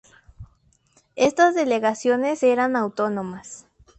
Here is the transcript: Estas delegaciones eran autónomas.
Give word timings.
Estas 1.15 1.53
delegaciones 1.53 2.41
eran 2.41 2.75
autónomas. 2.75 3.67